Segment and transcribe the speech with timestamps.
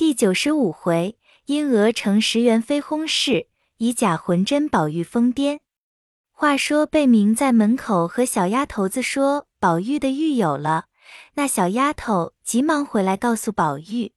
[0.00, 5.60] 第九十五回，因讹成十元飞轰事，以假魂真宝玉疯癫。
[6.30, 10.86] 话说贝明在门口和小丫头子说宝玉的玉有了，
[11.34, 14.14] 那小丫头急忙回来告诉宝玉。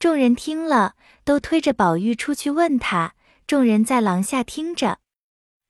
[0.00, 3.14] 众人听了，都推着宝玉出去问他。
[3.46, 4.98] 众人在廊下听着，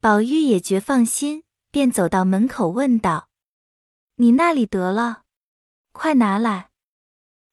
[0.00, 3.28] 宝玉也觉放心，便走到门口问道
[4.16, 5.24] ：“你那里得了？
[5.92, 6.70] 快拿来。”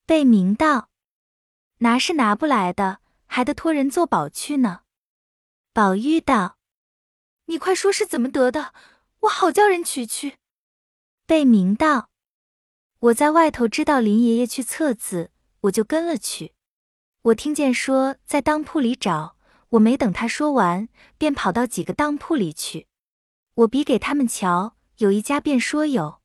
[0.08, 0.91] 贝明道。
[1.84, 4.81] 拿是拿不来的，还得托人做保去呢。
[5.73, 6.59] 宝玉道
[7.45, 8.72] ：“你快说是怎么得的，
[9.22, 10.38] 我好叫人取去。”
[11.25, 12.12] 贝明道
[13.09, 15.31] ：“我在外头知道林爷爷去测字，
[15.62, 16.53] 我就跟了去。
[17.23, 19.36] 我听见说在当铺里找，
[19.70, 22.86] 我没等他说完，便跑到几个当铺里去。
[23.55, 26.22] 我比给他们瞧，有一家便说有。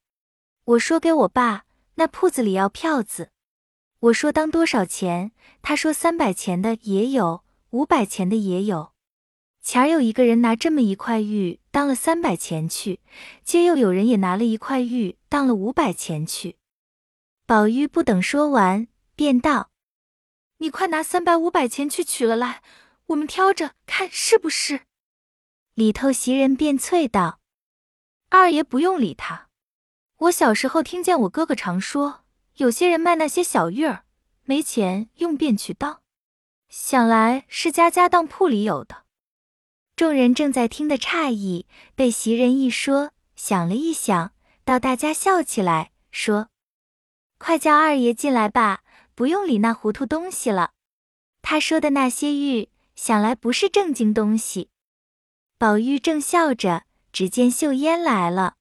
[0.64, 1.64] 我说给我爸，
[1.94, 3.30] 那铺子里要票子。”
[4.00, 5.32] 我说当多少钱？
[5.62, 8.92] 他说三百钱的也有，五百钱的也有。
[9.62, 13.00] 前儿有一个人拿这么一块玉当了三百钱去，
[13.42, 16.56] 今又有人也拿了一块玉当了五百钱去。
[17.46, 19.70] 宝玉不等说完，便道
[20.58, 22.62] ：“你快拿三百五百钱去取了来，
[23.06, 24.82] 我们挑着看是不是。”
[25.74, 27.40] 里头袭人便啐道
[28.28, 29.48] ：“二爷不用理他。
[30.18, 32.24] 我小时候听见我哥哥常说。”
[32.56, 34.04] 有些人卖那些小玉儿，
[34.44, 36.00] 没钱用便去当，
[36.70, 39.04] 想来是家家当铺里有的。
[39.94, 44.32] 众人正在听得诧异，被袭人一说，想了一想，
[44.64, 46.48] 到大家笑起来，说
[47.36, 48.82] ：“快叫二爷进来吧，
[49.14, 50.72] 不用理那糊涂东西了。
[51.42, 54.70] 他说的那些玉，想来不是正经东西。”
[55.58, 58.54] 宝玉正笑着，只见秀烟来了。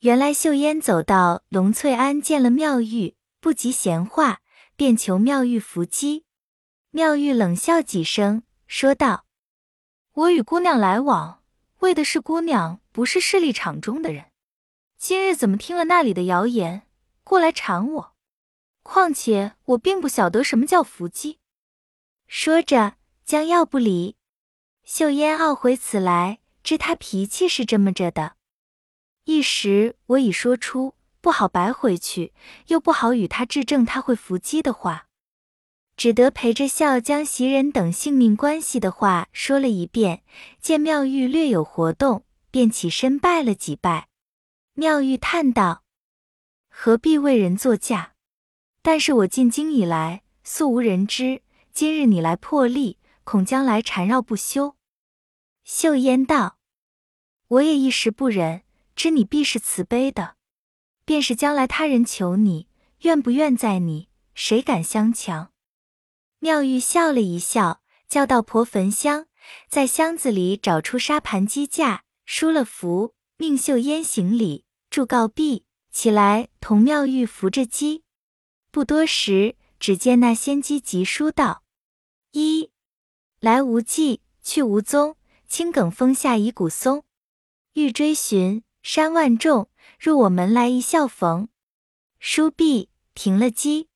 [0.00, 3.14] 原来秀烟走到龙翠庵，见了妙玉。
[3.40, 4.42] 不及闲话，
[4.76, 6.26] 便求妙玉伏击。
[6.90, 9.24] 妙玉冷笑几声，说道
[10.12, 11.42] ：“我与姑娘来往，
[11.78, 14.30] 为的是姑娘不是势力场中的人。
[14.98, 16.86] 今日怎么听了那里的谣言，
[17.24, 18.16] 过来缠我？
[18.82, 21.38] 况且我并不晓得什么叫伏击。”
[22.28, 24.16] 说着，将要不理。
[24.84, 28.36] 秀烟懊悔此来，知他脾气是这么着的。
[29.24, 30.94] 一时我已说出。
[31.20, 32.32] 不好白回去，
[32.68, 35.06] 又不好与他质证他会伏击的话，
[35.96, 40.22] 只得陪着笑，将袭人等性命关系的话说了一遍。
[40.60, 44.08] 见妙玉略有活动，便起身拜了几拜。
[44.72, 45.82] 妙玉叹道
[46.70, 48.14] ：“何必为人作嫁？
[48.80, 54.74] 但是我进京以来，素无人知，今日你来破例，恐将来缠绕不休。”
[55.64, 56.56] 秀烟道
[57.48, 58.62] ：“我也一时不忍，
[58.96, 60.36] 知你必是慈悲的。”
[61.10, 62.68] 便是将来他人求你，
[63.00, 65.50] 愿不愿在你，谁敢相强？
[66.38, 69.26] 妙玉笑了一笑，叫道婆焚香，
[69.68, 78.04] 在箱子里找出沙盘鸡架，梳了符，命秀烟行礼，祝告毕，起来同妙玉扶着鸡。
[78.70, 81.64] 不多时，只见那仙姬急书道
[82.30, 82.70] ：“一
[83.40, 85.16] 来无迹，去无踪，
[85.48, 87.02] 青埂峰下一古松，
[87.72, 89.66] 欲追寻，山万重。”
[90.00, 91.50] 入我门来一笑逢，
[92.18, 93.90] 书毕停了机，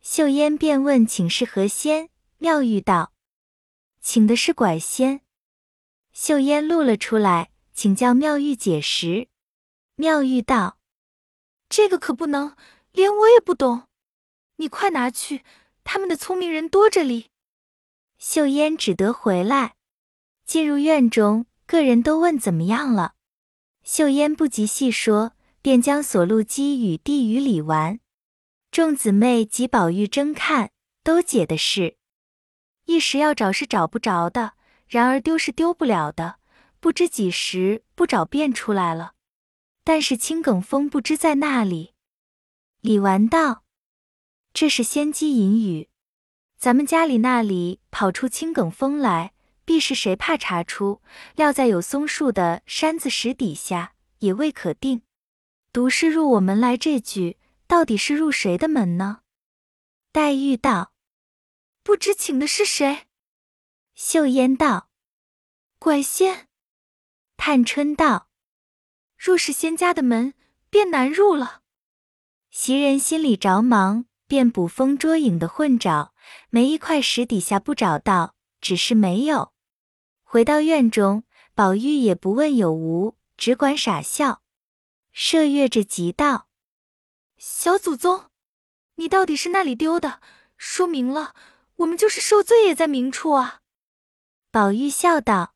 [0.00, 2.08] 秀烟便问请是何仙？
[2.38, 3.12] 妙玉道
[4.00, 5.20] ：“请的是拐仙。”
[6.14, 9.28] 秀烟露了出来，请教妙玉解释。
[9.96, 10.78] 妙玉道
[11.68, 12.56] ：“这个可不能，
[12.92, 13.82] 连我也不懂。
[14.56, 15.42] 你快拿去，
[15.84, 17.28] 他们的聪明人多着哩。”
[18.16, 19.74] 秀烟只得回来，
[20.46, 23.12] 进入院中，个人都问怎么样了。
[23.84, 28.00] 秀烟不及细说，便将锁录机与地与理完。
[28.70, 30.70] 众姊妹及宝玉争看，
[31.02, 31.98] 都解的是：
[32.86, 34.54] 一时要找是找不着的，
[34.88, 36.36] 然而丢是丢不了的，
[36.80, 39.12] 不知几时不找便出来了。
[39.84, 41.92] 但是青埂峰不知在那里。
[42.80, 43.64] 李纨道
[44.54, 45.90] ：“这是仙机隐语，
[46.56, 49.33] 咱们家里那里跑出青埂峰来。”
[49.64, 51.00] 必是谁怕查出？
[51.34, 55.02] 料在有松树的山子石底下，也未可定。
[55.72, 59.22] 毒是入我门来这句，到底是入谁的门呢？
[60.12, 60.92] 黛玉道
[61.82, 63.06] ：“不知请的是谁？”
[63.96, 64.90] 秀烟道
[65.80, 66.48] ：“管仙。”
[67.36, 68.28] 探春道
[69.18, 70.34] ：“若是仙家的门，
[70.70, 71.62] 便难入了。”
[72.50, 76.14] 袭人心里着忙，便捕风捉影的混找，
[76.50, 79.53] 没一块石底下不找到，只是没有。
[80.24, 81.22] 回到院中，
[81.54, 84.42] 宝玉也不问有无，只管傻笑。
[85.14, 86.48] 麝月着急道
[87.38, 88.24] ：“小祖宗，
[88.96, 90.20] 你到底是那里丢的？
[90.56, 91.34] 说明了，
[91.76, 93.60] 我们就是受罪也在明处啊。
[94.50, 95.54] 宝玉笑道：“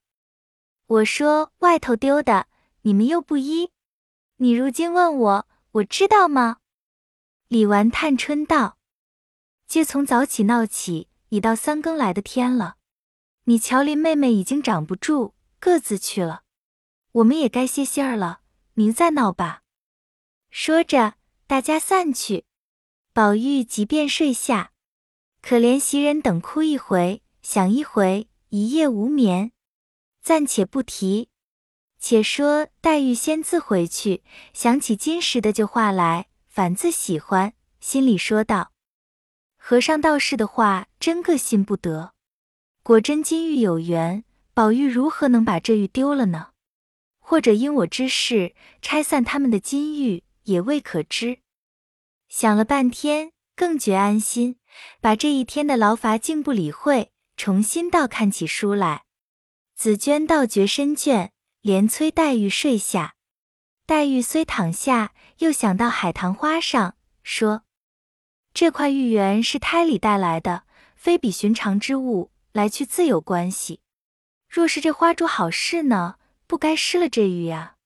[0.86, 2.46] 我说外头丢的，
[2.82, 3.72] 你们又不依。
[4.36, 6.58] 你如今问我，我知道吗？”
[7.48, 8.78] 李纨探春道
[9.66, 12.77] ：“皆从早起闹起，已到三更来的天了。
[13.48, 16.42] 你乔林妹妹已经长不住，各自去了，
[17.12, 18.40] 我们也该歇歇儿了。
[18.74, 19.62] 明再闹吧。”
[20.52, 21.14] 说着，
[21.46, 22.44] 大家散去。
[23.14, 24.72] 宝玉即便睡下，
[25.40, 29.52] 可怜袭人等哭一回，想一回，一夜无眠。
[30.20, 31.30] 暂且不提，
[31.98, 34.22] 且说黛玉先自回去，
[34.52, 38.72] 想起金时的旧话来，反自喜欢，心里说道
[39.56, 42.12] ：“和尚道士的话，真个信不得。
[42.88, 44.25] 果真金玉有缘，
[44.55, 46.52] 宝玉如何能把这玉丢了呢？
[47.19, 51.40] 或者因我之事拆散他们的金玉，也未可知。”
[52.31, 54.56] 想了半天，更觉安心，
[55.02, 59.05] 把这一天的劳乏竟不理会，重新倒看起书来。
[59.76, 61.29] 紫娟倒觉身倦，
[61.61, 63.17] 连催黛玉睡下。
[63.85, 67.64] 黛玉虽躺下，又想到海棠花上，说
[68.55, 70.62] ：“这块玉缘是胎里带来的，
[70.96, 73.81] 非比寻常之物，来去自有关系。
[74.49, 76.16] 若是这花主好事呢，
[76.49, 77.76] 不该失了这玉呀。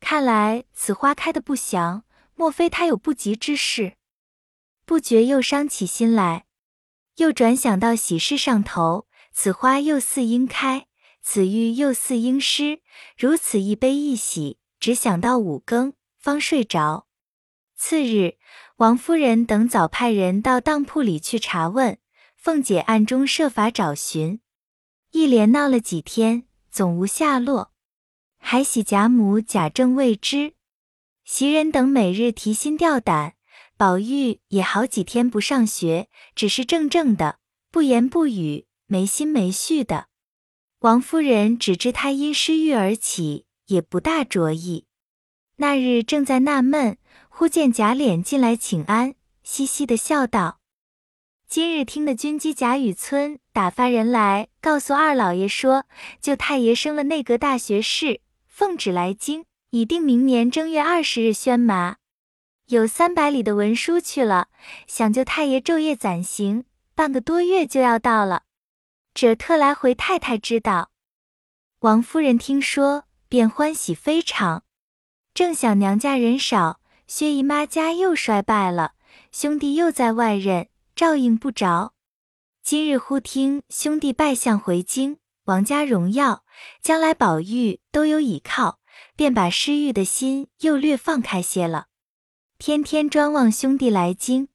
[0.00, 2.04] 看来此花开的不祥。”
[2.34, 3.94] 莫非他有不吉之事？
[4.86, 6.46] 不觉又伤起心来，
[7.16, 10.86] 又转想到喜事上头，此花又似应开，
[11.22, 12.80] 此玉又似应失，
[13.16, 17.06] 如此一悲一喜，只想到五更方睡着。
[17.76, 18.38] 次日，
[18.76, 21.98] 王夫人等早派人到当铺里去查问，
[22.42, 24.40] 凤姐暗中设法找寻，
[25.12, 26.42] 一连闹了几天，
[26.72, 27.70] 总无下落，
[28.36, 30.54] 还喜贾母、贾政未知。
[31.24, 33.34] 袭人等每日提心吊胆，
[33.76, 37.38] 宝玉也好几天不上学，只是怔怔的，
[37.70, 40.08] 不言不语，没心没绪的。
[40.80, 44.86] 王夫人只知他因失玉而起，也不大着意。
[45.58, 46.98] 那日正在纳闷，
[47.28, 50.58] 忽见贾琏进来请安，嘻嘻的笑道
[51.54, 55.84] ：“今日听得军机贾雨村打发人来告诉二老爷说，
[56.18, 61.96] 舅太爷升了内阁大学士，奉旨来京。”已定明年正月二十日宣麻，
[62.68, 64.48] 有三百里的文书去了。
[64.86, 66.64] 想舅太爷昼夜攒行，
[66.94, 68.44] 半个多月就要到了。
[69.12, 70.90] 者特来回太太知道。
[71.80, 74.64] 王夫人听说，便欢喜非常。
[75.34, 78.92] 正想娘家人少，薛姨妈家又衰败了，
[79.30, 81.94] 兄弟又在外任，照应不着。
[82.62, 86.44] 今日忽听兄弟拜相回京，王家荣耀，
[86.80, 88.80] 将来宝玉都有倚靠。
[89.16, 91.88] 便把失玉的心又略放开些了，
[92.58, 94.48] 天天专望兄弟来京。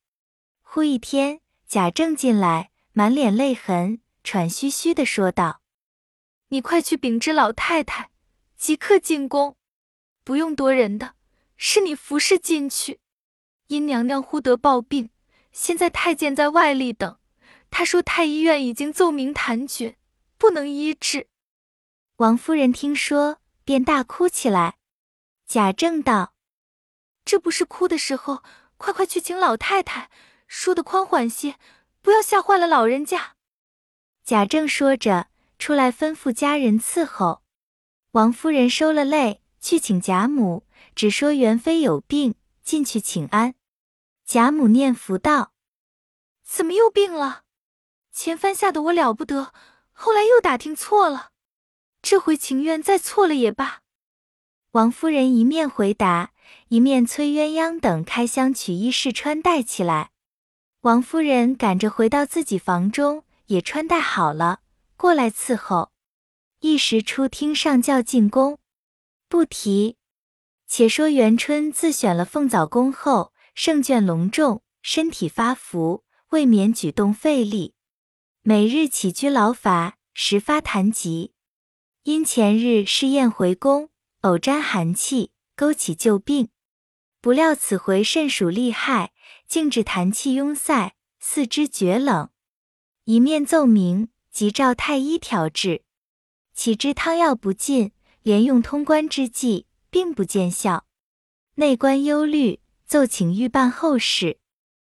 [0.62, 5.62] 忽一天，贾政进来，满脸泪痕，喘吁吁的说道
[6.50, 8.12] ：“你快去禀知老太太，
[8.56, 9.56] 即刻进宫，
[10.24, 11.16] 不用多人的，
[11.56, 13.00] 是你服侍进去。
[13.68, 15.10] 因娘娘忽得暴病，
[15.58, 17.18] 现在太监在外立等，
[17.72, 19.98] 他说太医院已经奏明弹决，
[20.38, 21.30] 不能医治。”
[22.18, 23.40] 王夫人听说。
[23.68, 24.78] 便大哭起来。
[25.46, 26.34] 贾政道
[27.28, 28.42] ：“这不是哭的时候，
[28.78, 30.10] 快快去请老太太，
[30.48, 31.58] 说的宽缓些，
[32.02, 33.36] 不要吓坏了老人家。”
[34.24, 35.28] 贾政说着，
[35.60, 37.44] 出来吩咐家人伺候。
[38.12, 40.64] 王夫人收了泪，去请贾母，
[40.96, 43.56] 只说元妃有病，进去请安。
[44.24, 45.52] 贾母念佛道
[46.50, 47.44] ：“怎么又病了？
[48.12, 49.54] 前番吓得我了不得，
[49.92, 51.32] 后来又打听错了。”
[52.02, 53.82] 这回情愿再错了也罢。
[54.72, 56.32] 王夫人一面回答，
[56.70, 60.12] 一面催鸳鸯等开箱取衣试穿戴起来。
[60.82, 64.62] 王夫人赶着回到自己房中，也穿戴好了，
[64.96, 65.92] 过来伺候。
[66.60, 68.58] 一时出厅上轿进宫，
[69.28, 69.98] 不提。
[70.66, 77.74] 且说元春自选了凤藻宫后，圣眷隆重，身体发福，未免举动费力，
[78.42, 81.32] 每日起居劳乏，时发痰疾。
[82.04, 83.90] 因前日试验回宫，
[84.22, 86.50] 偶沾寒气，勾起旧病，
[87.22, 89.14] 不料此回甚属厉害，
[89.48, 92.30] 竟致痰气壅塞，四肢厥冷。
[93.06, 95.84] 一面奏明，即召太医调治，
[96.54, 100.86] 岂知汤药不进，连用通关之计，并不见效。
[101.56, 104.40] 内官忧虑，奏请预办后事，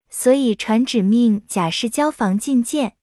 [0.08, 2.96] 所以传旨命贾氏交房觐见。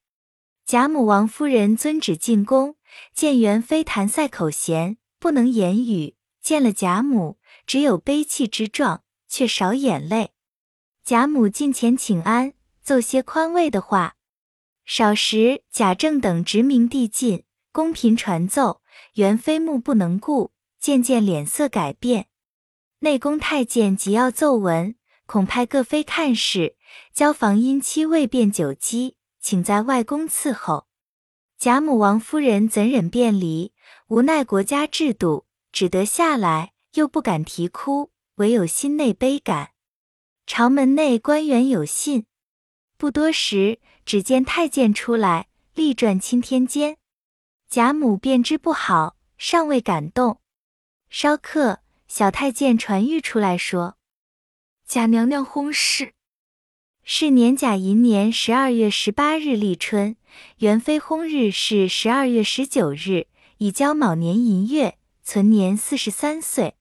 [0.64, 2.76] 贾母、王夫人遵旨进宫。
[3.12, 10.32] 见元妃痰塞口弦，不能言语；见了贾母，只有悲泣之状，却少眼泪。
[11.04, 14.16] 贾母近前请安，奏些宽慰的话。
[14.86, 18.80] 少时，贾政等殖民递进，宫嫔传奏，
[19.14, 22.28] 元妃目不能顾，渐渐脸色改变。
[23.00, 24.94] 内宫太监急要奏闻，
[25.26, 26.75] 恐派各妃看事，
[27.12, 30.86] 交房因妻未便久积，请在外宫伺候。
[31.58, 33.72] 贾母、王夫人怎忍便离？
[34.08, 39.70] 无奈国家制度，只得下来，又不敢啼哭，唯有心内悲感。
[40.46, 42.26] 朝门内官员有信，
[42.96, 46.98] 不多时，只见太监出来，力转钦天监。
[47.68, 50.40] 贾母便知不好，尚未感动。
[51.08, 53.96] 稍刻，小太监传谕出来说
[54.86, 56.14] ：“贾娘娘薨逝。
[57.08, 60.16] 是年甲寅年十二月十八日立春，
[60.58, 66.74] 元妃薨日是十二月十九日，已交卯年寅月，存年四十三岁。”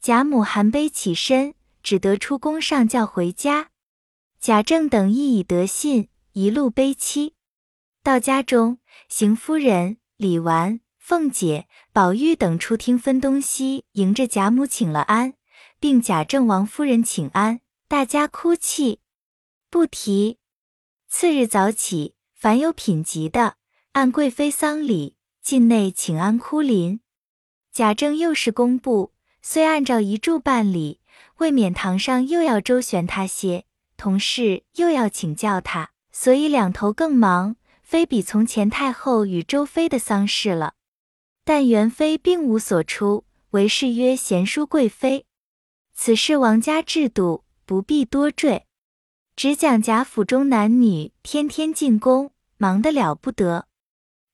[0.00, 1.54] 贾母含悲起身。
[1.82, 3.70] 只得出宫上轿回家，
[4.38, 7.34] 贾政等亦已得信，一路悲戚。
[8.02, 15.32] 到家中，邢夫人、李纨、凤姐、宝玉等出厅分东西，迎着贾母请了安，
[15.78, 19.00] 并贾政、王夫人请安，大家哭泣，
[19.70, 20.38] 不提。
[21.08, 23.54] 次日早起，凡有品级的，
[23.92, 27.00] 按贵妃丧礼，进内请安哭临。
[27.72, 31.00] 贾政又是工部，虽按照遗嘱办理。
[31.36, 33.64] 未免堂上又要周旋他些，
[33.96, 40.74] 同事又要请教他，所以两头更忙，非比从前太后与周妃的丧事了。
[41.44, 45.26] 但元妃并无所出，为是曰贤淑贵妃。
[45.94, 48.66] 此事王家制度，不必多赘，
[49.40, 53.68] 只讲贾府中男女天天进宫，忙得了不得。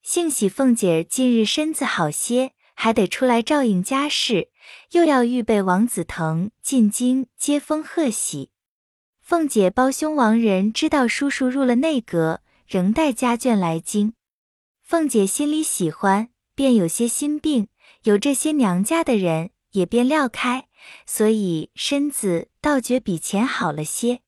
[0.02, 4.48] 幸喜凤姐近日身子好些，还得出来照应家事。
[4.90, 8.50] 又要预备王子腾进京接风贺喜，
[9.20, 14.14] 凤姐胞兄王仁知道叔叔入了内阁，仍带家眷来京。
[14.82, 17.68] 凤姐心里喜欢，便有些心病，
[18.02, 20.66] 有这些娘家的人，也便撂开，
[21.06, 24.22] 所以身子倒觉比前好了些。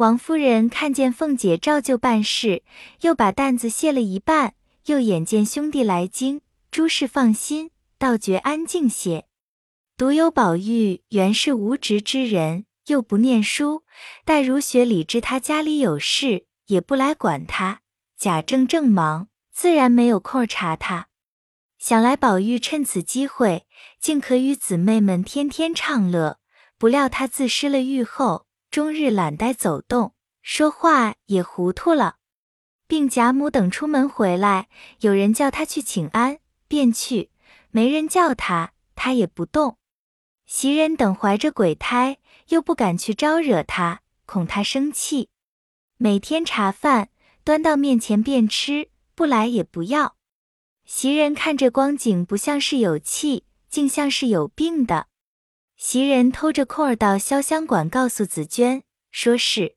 [0.00, 2.62] 王夫人看见凤姐照旧办事，
[3.02, 4.54] 又把担子卸了一半，
[4.86, 6.40] 又眼见兄弟来京，
[6.70, 9.26] 诸事放心，倒觉安静些。
[9.98, 13.82] 独有宝玉原是无职之人，又不念书。
[14.24, 17.82] 待如雪里知他家里有事，也不来管他。
[18.16, 21.08] 贾政正忙，自然没有空查他。
[21.78, 23.66] 想来宝玉趁此机会，
[24.00, 26.38] 竟可与姊妹们天天畅乐。
[26.78, 32.18] 不料他自失了玉后，终日懒呆走动，说话也糊涂了。
[32.86, 34.68] 并贾母等出门回来，
[35.00, 37.30] 有人叫他去请安，便去；
[37.70, 39.76] 没人叫他，他也不动。
[40.46, 42.18] 袭人等怀着鬼胎，
[42.50, 45.30] 又不敢去招惹他，恐他生气。
[45.96, 47.10] 每天茶饭
[47.42, 50.16] 端到面前便吃，不来也不要。
[50.84, 55.08] 袭人看这光景，不像是有气，竟像是有病的。
[55.80, 59.76] 袭人偷着空儿到潇湘馆告诉紫娟，说是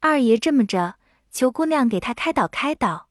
[0.00, 0.96] 二爷这么着，
[1.30, 3.08] 求姑娘给他开导开导。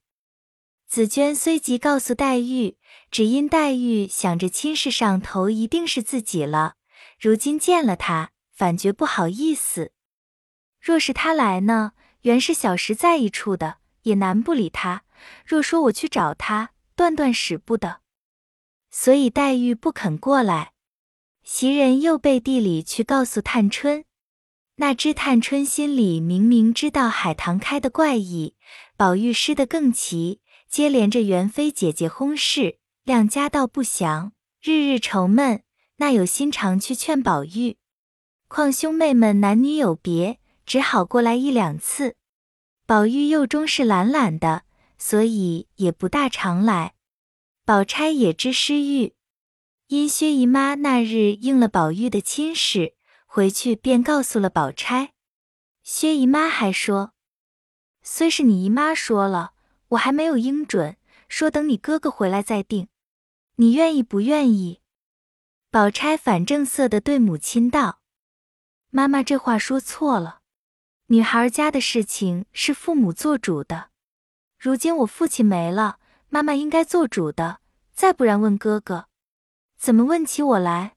[0.86, 2.77] 紫娟虽即告诉黛玉。
[3.10, 6.75] 只因黛玉想着亲事上头一定是自己了，
[7.17, 9.93] 如今见了他，反觉不好意思。
[10.81, 11.93] 若是他来呢，
[12.24, 15.03] 原是小时在一处的，也难不理他。
[15.45, 18.01] 若说我去找他，断断使不得，
[18.91, 20.73] 所以黛玉不肯过来。
[21.44, 24.06] 袭人又背地里去告诉探春，
[24.78, 28.56] 那知探春心里明明知道海棠开的怪异，
[28.96, 32.80] 宝玉失的更奇，接连着元妃姐姐薨逝。
[33.04, 34.32] 两家道不祥，
[34.62, 35.64] 日日愁闷，
[35.98, 37.76] 那有心肠去劝宝玉？
[38.48, 42.16] 况兄妹们男女有别，只好过来一两次。
[42.86, 44.64] 宝玉又终是懒懒的，
[44.98, 46.94] 所以也不大常来。
[47.66, 49.14] 宝钗也知失玉，
[49.94, 52.96] 因薛姨妈那日应了宝玉的亲事，
[53.28, 55.14] 回去便告诉了宝钗。
[55.84, 57.14] 薛姨妈还说
[58.02, 59.54] ：“虽是你姨妈说了，
[59.90, 60.98] 我还没有应准，
[61.30, 62.88] 说等你哥哥回来再定。”
[63.58, 64.82] 你愿意不愿意？
[65.70, 68.00] 宝钗反正色的对母亲道
[68.90, 70.40] ：“妈妈这话说错了，
[71.06, 73.92] 女孩家的事情是父母做主的。
[74.58, 77.60] 如今我父亲没了，妈妈应该做主的。
[77.94, 79.06] 再不然问哥哥，
[79.84, 80.94] 怎么问起我来？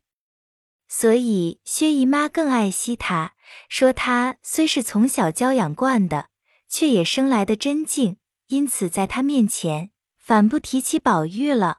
[0.86, 3.32] 所以薛姨妈更爱惜他，
[3.68, 6.28] 说他虽是从小娇养惯的，
[6.68, 11.78] 却也生来的真静，因此在他面前反不提起宝玉了。”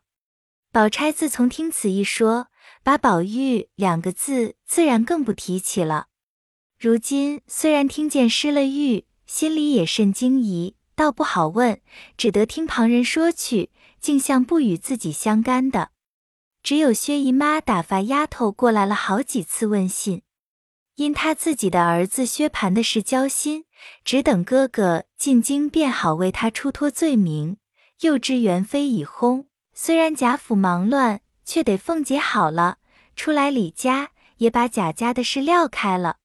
[0.73, 2.47] 宝钗自从听此一说，
[2.83, 6.07] 把宝玉两个字自然更不提起了。
[6.77, 11.79] 如今虽然听见失了玉，心里也甚惊疑，倒不好问，
[12.17, 13.71] 只得听旁人说去，
[14.01, 15.91] 竟像不与自己相干的。
[16.67, 20.23] 只有薛姨妈打发丫头过来了好几次问信，
[20.95, 23.63] 因她自己的儿子薛蟠的事交心，
[24.03, 27.55] 只等哥哥进京便好为他出脱罪名。
[28.01, 32.79] 又知元妃已薨，虽然贾府忙乱，却得凤姐好了，
[33.15, 34.09] 出来李家，
[34.39, 36.17] 也把贾家的事撂开了，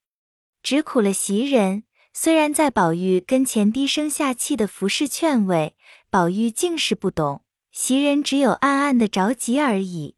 [0.61, 1.85] 只苦了袭人。
[2.13, 5.77] 虽然在宝玉跟前低声下气的服侍劝慰，
[6.11, 10.17] 宝玉竟是不懂，袭人只有暗暗的着急而已。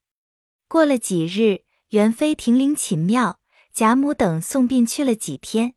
[0.74, 3.38] 过了几日，元妃停灵寝庙，
[3.72, 5.74] 贾母等送殡去了几天，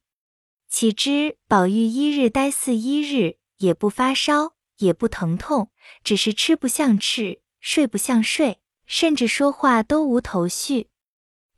[0.72, 5.70] 岂知宝玉一日呆似一日，也不发烧，也不疼痛，
[6.04, 10.88] 只是吃不像吃，睡不像睡，甚至说话都无头绪。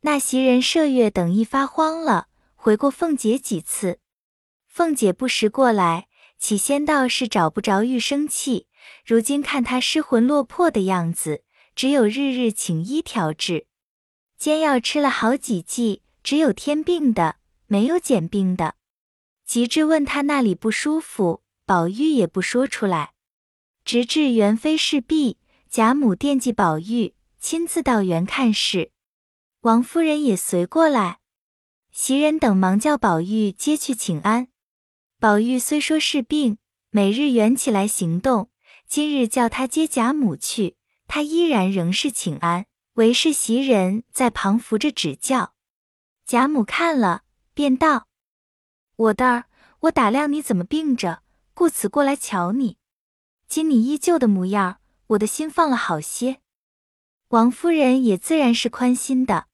[0.02, 4.00] 那袭人、麝月等一发慌了，回过凤姐几次。
[4.68, 8.66] 凤姐不时过来，起先倒是找不着玉生气，
[9.02, 11.42] 如今看他失魂落魄的样子，
[11.80, 13.66] 只有日日请医调治。
[14.36, 17.36] 煎药吃了好几剂，只有添病的，
[17.68, 18.74] 没有减病的。
[19.46, 23.14] 及至问他那里不舒服，宝玉也不说出来。
[23.82, 25.38] 直至元妃事毕，
[25.70, 28.90] 贾母惦记宝玉，亲自到园看事，
[29.60, 31.20] 王夫人也随过来，
[31.90, 34.48] 袭人等忙叫宝玉接去请安。
[35.18, 36.58] 宝玉虽说是病，
[36.90, 38.50] 每日圆起来行动。
[38.86, 40.76] 今日叫他接贾母去，
[41.12, 45.54] 他依然仍是请安，唯是袭人在旁扶着指教。
[46.24, 48.06] 贾母看了，便道
[48.94, 49.44] ：“我的儿，
[49.80, 52.78] 我打量你怎么病着，故此过来瞧你。
[53.48, 56.40] 今你依旧的模样，我的心放了好些。”
[57.30, 59.48] 王夫人也自然是宽心的，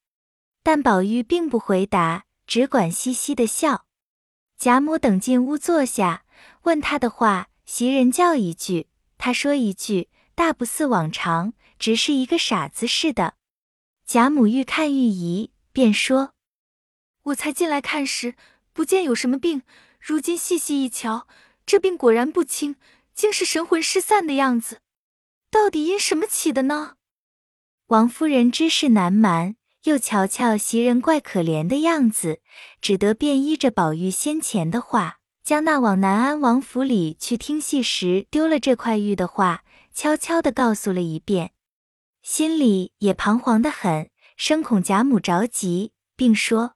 [0.63, 3.87] 但宝玉并不回答，只管嘻嘻的笑。
[4.59, 6.27] 贾母等进屋坐下，
[6.65, 13.35] 问他的话，袭人叫一句，他说一句，大不似往常，只是一个傻子似的。
[14.07, 16.35] 贾母愈看愈疑，便说
[17.25, 18.37] ：“我才进来看时，
[18.73, 19.63] 不见有什么病，
[19.99, 21.27] 如今细细一瞧，
[21.65, 22.77] 这病果然不轻，
[23.15, 24.81] 竟是神魂失散的样子。
[25.51, 26.97] 到底因什么起的呢？”
[27.89, 29.57] 王夫人知事难瞒。
[29.85, 32.41] 又瞧瞧袭人怪可怜的样子，
[32.81, 39.63] 只得便依着宝玉先前的话，将那往南安王府里去听戏时丢了这块玉的话，
[39.97, 41.55] 悄悄地告诉了一遍，
[42.21, 46.75] 心里也彷徨的很，生恐贾母着急，并说：“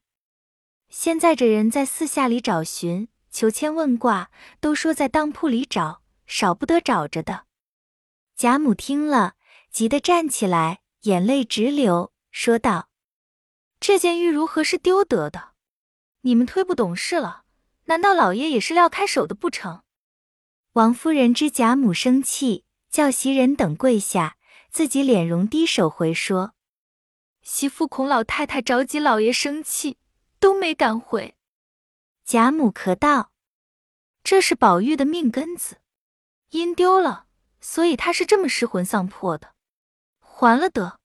[0.88, 7.44] 现在这人在四下里找寻，求签问卦，都说在当铺里找，少不得找着的。”
[8.34, 9.34] 贾母听了，
[9.70, 12.88] 急得站起来，眼泪直流，说道。
[13.78, 15.50] 这件玉如何是丢得的？
[16.22, 17.42] 你们忒不懂事了。
[17.84, 19.82] 难道老爷也是撂开手的不成？
[20.72, 24.36] 王夫人知贾母生气，叫袭人等跪下，
[24.70, 26.54] 自己脸容低首回说
[27.42, 29.96] ：“媳妇恐老太太着急，老爷生气，
[30.38, 31.36] 都没敢回。”
[32.24, 33.32] 贾母咳道
[34.22, 35.78] ：“这是宝玉的命根子，
[36.50, 37.26] 因丢了，
[37.60, 39.54] 所以他是这么失魂丧魄的。
[40.18, 40.98] 还了得。”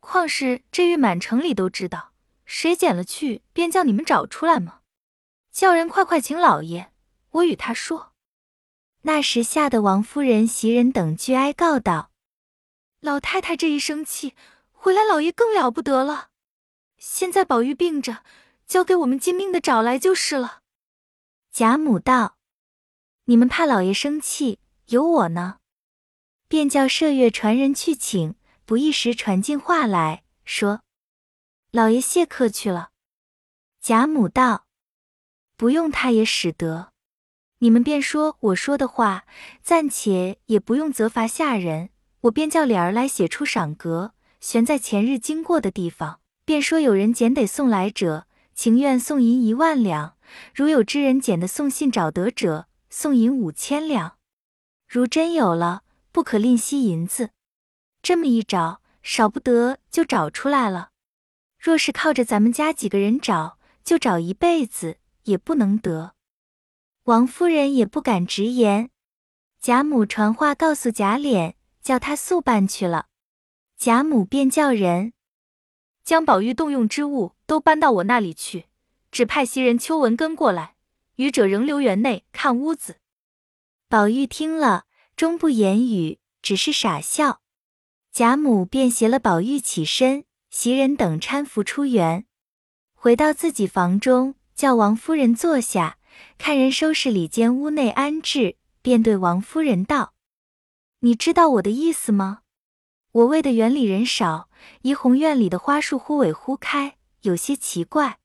[0.00, 2.12] 况是这玉满城里都知道，
[2.44, 4.80] 谁捡了去，便叫你们找出来吗？
[5.50, 6.92] 叫人快快请老爷，
[7.30, 8.13] 我与他说。
[9.06, 12.10] 那时吓得王夫人、袭人等俱哀告道
[13.00, 14.34] ：“老太太这一生气，
[14.72, 16.30] 回来老爷更了不得了。
[16.96, 18.24] 现在宝玉病着，
[18.66, 20.62] 交给我们尽命的找来就是了。”
[21.52, 22.38] 贾母道
[23.26, 25.58] ：“你们怕老爷生气，有我呢。”
[26.48, 28.34] 便叫麝月传人去请。
[28.66, 30.80] 不一时传进话来说
[31.70, 32.92] ：“老爷谢客去了。”
[33.82, 34.64] 贾母道
[35.58, 36.93] ：“不用他也使得，
[37.58, 39.24] 你们便说我说的话，
[39.62, 41.90] 暂且也不用责罚下人。
[42.22, 50.14] 我便叫脸儿来写出赏格，悬在前日经过的地方，便说有人捡得送来者，情愿送银一万两；
[50.54, 54.16] 如有知人捡的送信找得者，送银五千两。
[54.88, 57.30] 如真有了，不可吝惜银子。”
[58.02, 60.90] 这么一找，少不得就找出来了。
[61.58, 66.12] 若是靠着咱们家几个人找，就找一辈子也不能得。
[67.04, 68.88] 王夫人也不敢直言。
[69.60, 73.08] 贾母传话告诉贾琏，叫他速办去了。
[73.76, 75.12] 贾母便叫人
[76.02, 78.68] 将宝玉动用之物都搬到我那里去，
[79.10, 80.76] 只派袭人、秋文跟过来，
[81.16, 82.96] 余者仍留园内看屋子。
[83.90, 87.42] 宝玉听了，终不言语，只是傻笑。
[88.10, 92.24] 贾母便携了宝玉起身，袭人等搀扶出园，
[92.94, 95.98] 回到自己房中，叫王夫人坐下，
[96.38, 100.14] 看人收拾里间屋内安置，便对王夫人道
[101.00, 102.40] ：“你知道我的意思吗？
[103.12, 104.48] 我为的园里人少，
[104.82, 108.18] 怡红院里的花树忽萎忽开，有些奇怪。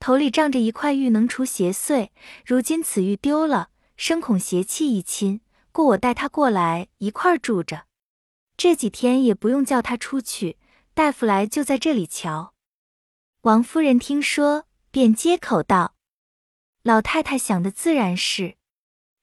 [0.00, 2.10] 头里仗着一块玉能除邪祟，
[2.44, 5.40] 如今此玉丢了，生恐邪气一侵，
[5.72, 7.84] 故我带他过来一块住着。
[8.56, 10.58] 这几天也不用叫他出去，
[10.94, 12.54] 大夫来就在这里瞧。”
[13.42, 15.93] 王夫人听说，便接口道
[16.84, 18.56] ：“老太太想的自然是。”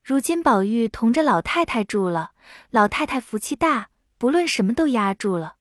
[0.04, 2.32] 如今宝玉同着老太太住了，
[2.70, 5.58] 老太太福气大，不论什么都压住了。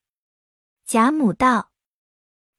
[0.84, 1.70] 贾母道：“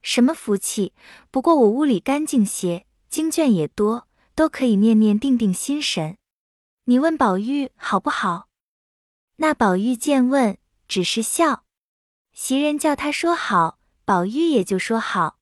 [0.00, 0.94] 什么福气？
[1.32, 6.16] 不过我屋里干净些，经卷也多，都可以念念定定心神。
[6.84, 8.48] 你问宝玉好不好？”
[9.36, 11.64] 那宝玉见问，只是笑。
[12.32, 15.38] 袭人叫他说好，宝玉也就说好。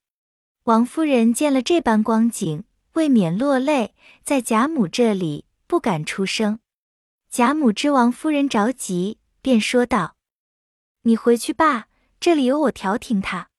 [0.64, 5.46] 王夫人见了这般光景，未免落泪，在贾母这里。
[5.70, 6.58] 不敢出声。
[7.30, 10.16] 贾母知王夫人着急，便说道
[11.06, 11.86] ：“你回去吧，
[12.18, 13.50] 这里有我调停他。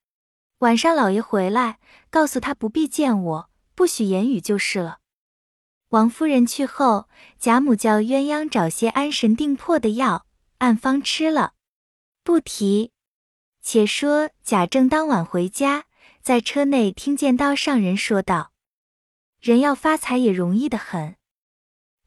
[0.57, 4.99] 晚上老爷回来，告诉他不必见我，不许言语就是了。”
[5.91, 7.07] 王夫人去后，
[7.39, 10.25] 贾母叫鸳鸯找些安神定魄的药，
[10.57, 11.53] 按方吃了。
[12.25, 12.91] 不提。
[13.61, 15.85] 且说贾政当晚回家，
[16.21, 18.50] 在车内听见道上人说道
[19.41, 21.15] ：“人要发财也容易的很。”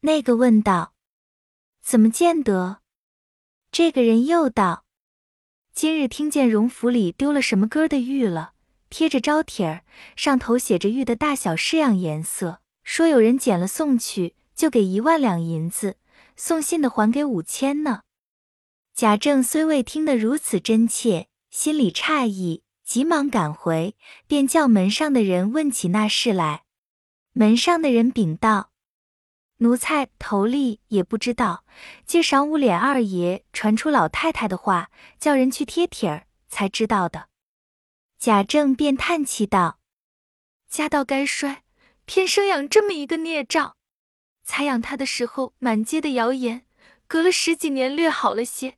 [0.01, 0.93] 那个问道
[1.83, 2.79] ：“怎么见得？”
[3.71, 4.85] 这个人又道
[5.73, 8.53] ：“今日听见荣府里丢了什么根的玉了，
[8.89, 9.83] 贴着招帖儿，
[10.15, 15.95] 上头写着玉的大小式样颜色，说有人捡了送去，就给一万两银子；
[16.37, 18.03] 送信的还给五千呢。”
[18.95, 26.64] 贾政虽未听得如此真切，心里诧异，急忙赶回，便叫门上的人问起那事来。
[27.37, 28.71] 门上的人禀道。
[29.57, 31.65] 奴才头里也不知道，
[32.05, 37.27] 今晌午脸二爷传出老太太的话，叫人去贴帖儿，才知道的。
[38.17, 39.79] 贾政便叹气道
[40.71, 41.63] ：“家道该衰，
[42.05, 43.75] 偏生养这么一个孽障。
[44.45, 46.65] 才养他的时候，满街的谣言，
[47.05, 48.77] 隔了十几年略好了些。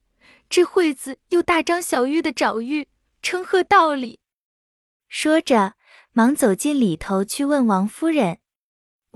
[0.50, 2.88] 这会子又大张小玉的找玉，
[3.22, 4.20] 称贺道理。”
[5.08, 5.76] 说着，
[6.12, 8.39] 忙走进里头去问王夫人。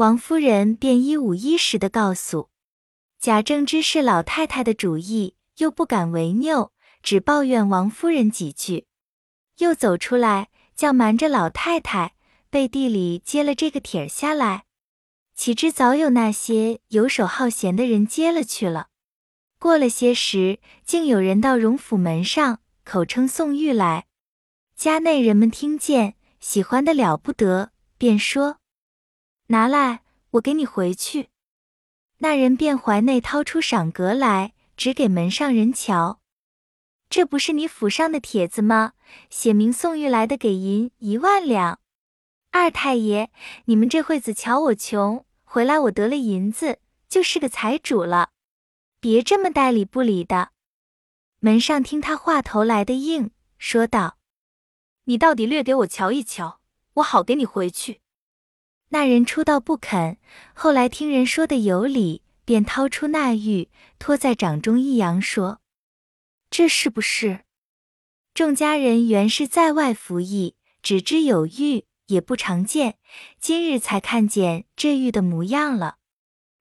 [0.02, 2.50] 王夫人便一五一十的告诉
[3.20, 6.72] 贾政，知是老太太的主意，又不敢违拗，
[7.04, 8.88] 只抱怨王夫人几句，
[9.60, 12.16] 又走出来叫瞒着老太太，
[12.50, 14.64] 背地里接了这个帖儿下来。
[15.36, 18.88] 岂知早有那些游手好闲的人接了去了。
[19.60, 24.08] 过了些时，竟有人到荣府门上口称宋玉来，
[24.76, 28.61] 家内人们听见，喜欢的了不得，便说。
[29.52, 31.28] 拿来，我给你回去。
[32.20, 36.22] 那人便怀内掏出赏格来，指给门上人瞧。
[37.10, 38.94] 这不是你府上的帖子吗？
[39.30, 41.82] 写明送玉来的给银一万两。
[42.52, 43.30] 二太爷，
[43.66, 48.30] 你们这会子瞧我穷，回来我得了银子，就是个财主了。
[49.02, 50.52] 别这么带理不理的。
[51.40, 54.18] 门上听他话头来的硬，说道
[55.06, 56.62] ：“你到底略给我瞧一瞧，
[56.94, 58.00] 我好给你回去。”
[58.94, 60.18] 那人初道不肯，
[60.54, 65.62] 后来听人说的有理，便掏出那玉，托在掌中一扬，说
[66.52, 67.46] ：“这是不是？”
[68.36, 72.98] 众家人原是在外服役，只知有玉，也不常见，
[73.40, 75.96] 今日才看见这玉的模样了，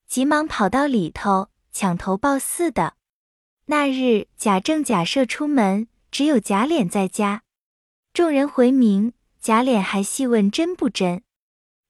[0.07, 2.95] 急忙跑到里头抢头报似的。
[3.67, 7.43] 那日贾政假设出门，只有贾琏在家，
[8.13, 11.25] 众人回明，贾琏还细问真不真。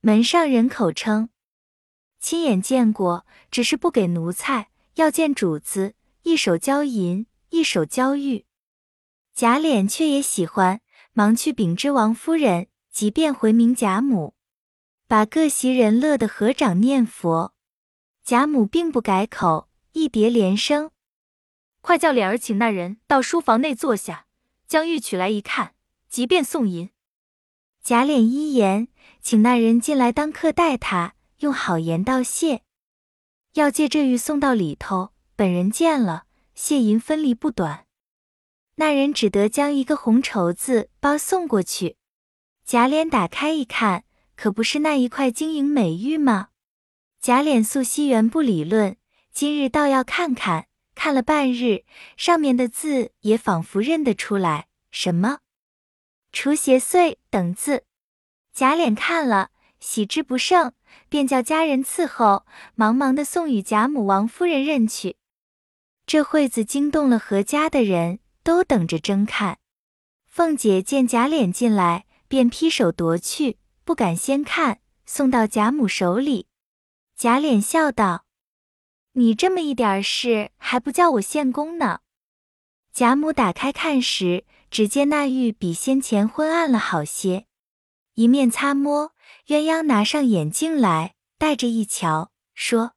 [0.03, 1.29] 门上人口称
[2.19, 8.47] 亲眼见过，只是不给奴才，要见主子，一手交银，一手交玉。
[9.35, 10.81] 贾琏却也喜欢，
[11.13, 14.35] 忙去禀知王夫人，即便回明贾母，
[15.07, 17.55] 把各袭人乐得合掌念佛。
[18.25, 20.91] 贾母并不改口，一叠连声
[21.83, 24.25] ：“快叫琏儿请那人到书房内坐下，
[24.67, 25.75] 将玉取来一看，
[26.09, 26.89] 即便送银。”
[27.85, 28.89] 贾琏一言。
[29.23, 32.63] 请那人进来当客待他，用好言道谢，
[33.55, 35.13] 要借这玉送到里头。
[35.37, 37.87] 本人见了，谢银分离不短。
[38.77, 41.97] 那人只得将一个红绸子包送过去。
[42.65, 44.05] 贾琏打开一看，
[44.37, 46.49] 可不是那一块晶莹美玉吗？
[47.21, 48.97] 贾琏素惜原不理论，
[49.33, 50.67] 今日倒要看看。
[50.95, 51.85] 看了半日，
[52.17, 55.39] 上面的字也仿佛认得出来，什么
[56.33, 57.85] “除邪祟”等字。
[58.61, 59.49] 贾琏看了，
[59.81, 60.73] 喜之不胜，
[61.09, 62.45] 便叫家人伺候，
[62.75, 65.17] 忙忙的送与贾母、王夫人认去。
[66.05, 69.61] 这会子惊动了何家的人，都等着争看。
[70.27, 76.47] 凤姐见贾琏进来，便劈手夺去，不敢先看，送到贾母手里。
[77.17, 78.27] 贾琏笑道
[79.17, 82.01] ：“你这么一点事，还不叫我献功呢？”
[82.93, 87.47] 贾母打开看时，只见那玉比先前昏暗了好些。
[88.21, 89.15] 一面擦摸，
[89.47, 92.93] 鸳鸯拿上眼镜来，戴着一瞧，说：“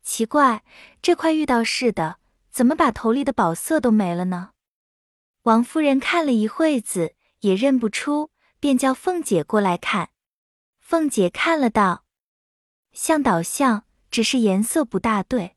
[0.00, 0.62] 奇怪，
[1.02, 4.50] 这块玉倒是的，怎么把头里的宝色都没了呢？”
[5.42, 10.10] 王夫人看了一会子，也认不出，便叫凤姐过来看。
[10.78, 12.04] 凤姐看了道
[12.94, 15.56] ：“像倒像，只是颜色不大对，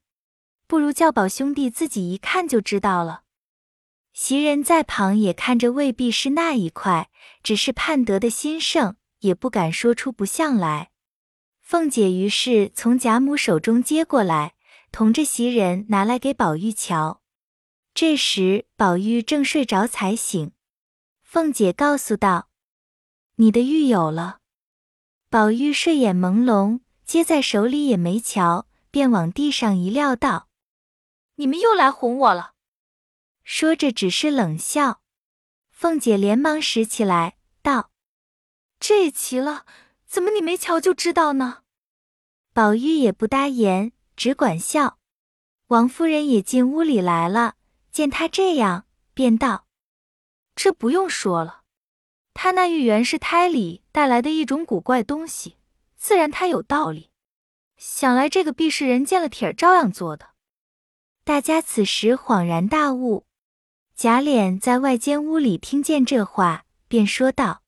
[0.65, 3.25] 不如叫宝兄弟自己一看就知道了。”
[4.13, 7.09] 袭人在旁也看着，未必是那一块，
[7.41, 10.91] 只是盼得的心盛，也不敢说出不像来。
[11.61, 14.55] 凤姐于是从贾母手中接过来，
[14.91, 17.21] 同着袭人拿来给宝玉瞧。
[17.93, 20.51] 这时宝玉正睡着才醒，
[21.23, 22.49] 凤姐告诉道
[23.35, 24.39] ：“你的玉有了。”
[25.29, 30.49] 宝玉睡眼朦胧，接在手里也没瞧，便往地上一撂，道
[31.35, 32.50] ：“你们又来哄我了。”
[33.53, 35.01] 说着，只是冷笑。
[35.71, 37.91] 凤姐连忙拾起来，道
[38.79, 39.65] ：“这也奇了，
[40.07, 41.63] 怎么你没瞧就知道呢？”
[42.55, 44.99] 宝玉也不答言，只管笑。
[45.67, 47.55] 王夫人也进屋里来了，
[47.91, 49.67] 见他这样，便道
[50.55, 51.63] ：“这不用说了，
[52.33, 55.57] 他那玉原是胎里带来的一种古怪东西，
[55.97, 57.11] 自然他有道理。
[57.75, 60.29] 想来这个必是人见了铁照样做的。”
[61.25, 63.25] 大家此时恍然大悟。
[64.01, 67.61] 贾琏在外间屋里听见这话，便说道：“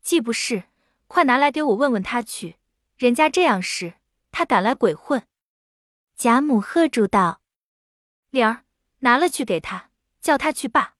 [0.00, 0.62] 既不是，
[1.06, 2.56] 快拿来给我问问他去。
[2.96, 3.96] 人家这样事，
[4.30, 5.26] 他敢来鬼混？”
[6.16, 7.42] 贾母喝住道
[8.32, 8.64] ：“莲儿，
[9.00, 9.90] 拿了去给他，
[10.22, 10.94] 叫他去罢。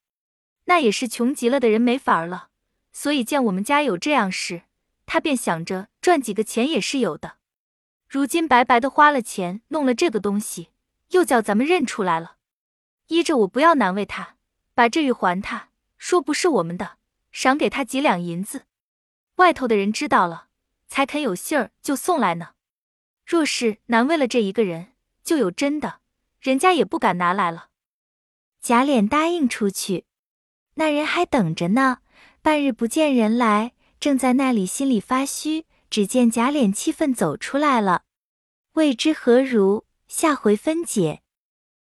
[0.65, 2.51] 那也是穷极了的人没法儿了，
[2.93, 4.65] 所以见我们家有这样事，
[5.07, 7.38] 他便想着赚几个钱也是有的。
[8.07, 10.69] 如今白白的花了钱弄了这个东西，
[11.12, 12.37] 又叫咱们认出来了，
[13.07, 14.37] 依着我不要难为他。”
[14.75, 16.99] 把这玉还他，说不是我们的，
[17.31, 18.65] 赏给他几两银子。
[19.37, 20.49] 外头的人知道了，
[20.89, 22.51] 才肯有信儿就送来呢。
[23.25, 26.01] 若是难为了这一个人，就有真的，
[26.41, 27.69] 人家也不敢拿来了。
[28.61, 30.05] 贾琏答应出去，
[30.75, 31.99] 那人还等着呢。
[32.43, 38.03] 半日不见人来，正在那里心里发虚，只见贾琏气愤走出来了。
[38.73, 41.22] 未知何如，下回分解。